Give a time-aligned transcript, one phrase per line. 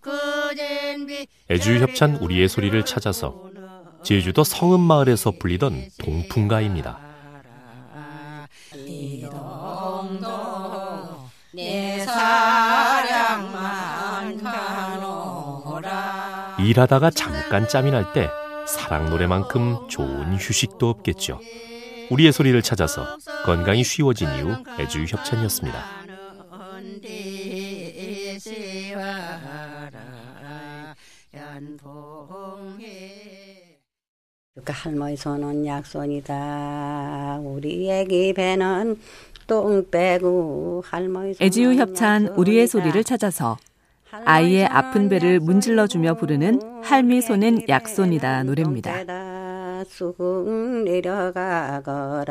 [0.00, 3.50] 그젠비 애주 협찬 우리의 소리를 찾아서
[4.02, 6.98] 제주도 성읍마을에서 불리던 동풍가입니다.
[16.58, 18.28] 일하다가 잠깐 짬이 날 때
[18.66, 21.38] 사랑 노래만큼 좋은 휴식도 없겠죠.
[22.12, 23.16] 우리의 소리를 찾아서
[23.46, 25.82] 건강이 쉬워진 이후 애주 협찬이었습니다.
[34.64, 37.40] 그 할머니 손은 약손이다.
[37.42, 39.00] 우리 애기 배는
[39.46, 43.56] 똥 빼고 할머니 애지유 협찬 우리의 소리를 찾아서
[44.26, 49.31] 아이의 아픈 배를 문질러 주며 부르는 할미 손은 약손이다 노래입니다.
[49.84, 50.16] 쑥
[50.84, 52.28] 내려가거라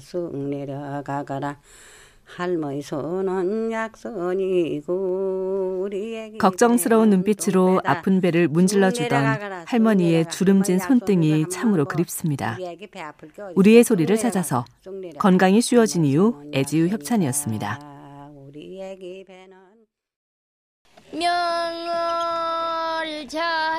[0.00, 1.58] 쑥 내려가거라
[2.24, 4.92] 할머니 손은 약손이고
[5.82, 7.82] 우리 걱정스러운 눈빛으로.
[7.84, 10.30] 아픈 배를 문질러 주던 내려가거라, 쑥 할머니의.
[10.30, 12.56] 주름진 손등이 참으로 그립습니다.
[12.56, 13.84] 우리 우리의.
[13.84, 14.64] 소리를 쑥 찾아서.
[15.18, 17.80] 건강이 쉬워진 이후 손은 협찬이었습니다.
[18.34, 19.56] 우리 애기 배는
[21.12, 21.28] 명을
[23.28, 23.71] 찾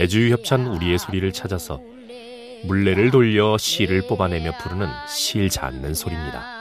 [0.00, 1.80] 애주유 협찬 우리의 소리를 찾아서
[2.64, 6.58] 물레를 돌려 씨를 뽑아내며 부르는 실 잡는 소리입니다.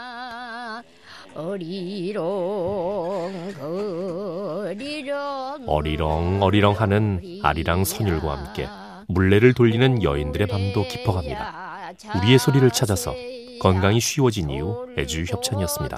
[5.65, 8.67] 어리렁 어리렁 하는 아리랑 선율과 함께
[9.07, 11.93] 물레를 돌리는 여인들의 밤도 깊어갑니다.
[12.15, 13.13] 우리의 소리를 찾아서
[13.61, 15.97] 건강이 쉬워진 이후 애주 협찬이었습니다.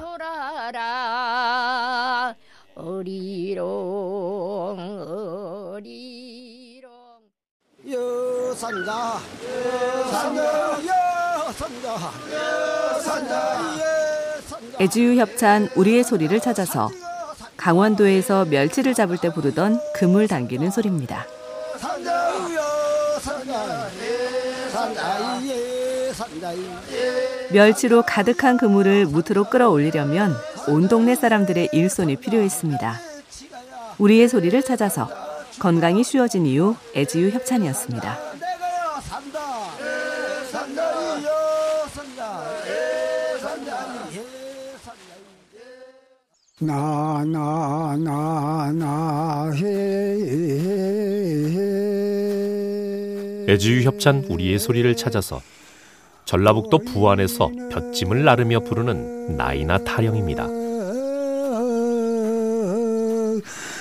[2.80, 3.66] 어리롱
[5.76, 6.90] 어리롱.
[7.90, 9.20] 여산자
[10.06, 10.40] 여산자.
[11.46, 11.92] 여산자
[12.32, 14.78] 여산자 여산자.
[14.80, 16.90] 애주유 협찬 우리의 소리를 찾아서
[17.58, 21.26] 강원도에서 멸치를 잡을 때 부르던 그물 당기는 소리입니다.
[27.52, 30.34] 멸치로 가득한 그물을 무트로 끌어올리려면
[30.68, 33.00] 온 동네 사람들의 일손이 필요했습니다.
[33.98, 35.10] 우리의 소리를 찾아서
[35.60, 38.18] 건강이 쉬워진 이후 애지유 협찬이었습니다.
[39.00, 39.40] 여산자
[40.52, 42.44] 산자
[43.36, 43.90] 예산자
[46.60, 49.66] 나나 나 나해
[53.50, 55.42] 애주유 협찬 우리의 소리를 찾아서
[56.30, 60.46] 전라북도 부안에서 볏짐을 나르며 부르는 나이나 타령입니다.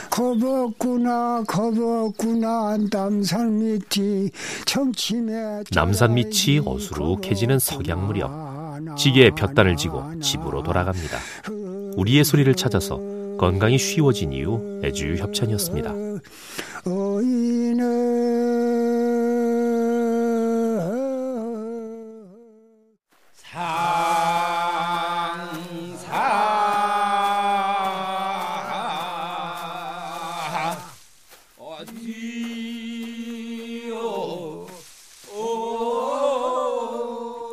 [0.09, 4.31] 겁없구나 겁없구나 남산 밑이
[4.65, 8.31] 청침해 남산 밑이 어수룩해지는 석양 무렵
[8.97, 11.19] 지게에 볕단을 지고 집으로 돌아갑니다.
[11.97, 12.97] 우리의 소리를 찾아서
[13.39, 15.93] 건강이 쉬워진 이후 애주유 협찬이었습니다.
[16.87, 18.58] 어이는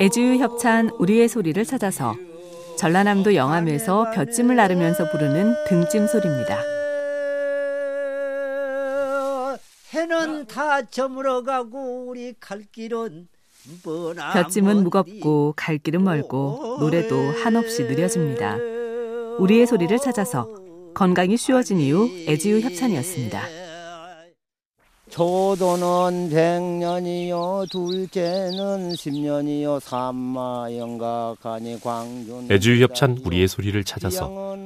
[0.06, 2.16] 애주유 협찬 우리의 소리를 찾아서
[2.78, 6.62] 전라남도 영암에서 볏짐을 나르면서 부르는 등짐 소리입니다.
[9.94, 13.28] 해는 다 저물어 가고 우리 갈 길은
[14.36, 18.58] 볏짐은 무겁고 갈 길은 멀고 노래도 한없이 느려집니다.
[19.40, 20.48] 우리의 소리를 찾아서
[20.94, 23.65] 건강이 쉬워진 이후 애지유 협찬이었습니다.
[25.16, 34.58] 초도는 백년이요 둘째는 십년이요 삼마영각하니 광준 애주유 협찬 우리의 소리를 찾아서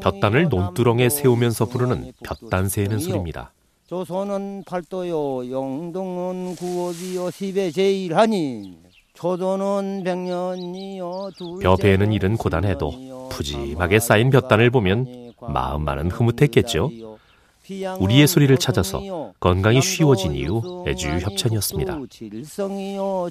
[0.00, 3.52] 볕단을 논두렁에 세우면서 부르는 볕단 세는 소리입니다.
[3.86, 8.78] 조선은 팔도요 영동은 구업이요 십에 제일하니
[9.12, 17.17] 초도는 백년이요 벼베는 일은 고단해도 푸짐하게 쌓인 볕단을 보면 마음만은 흐뭇했겠죠.
[18.00, 19.02] 우리의 소리를 찾아서
[19.40, 21.98] 건강이 쉬워진 이후 애주유 협찬이었습니다.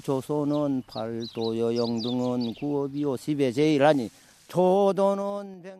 [0.02, 4.10] 조선은 팔도요 영등은 구업이요 십에 제일하니
[4.48, 5.76] 초도는 백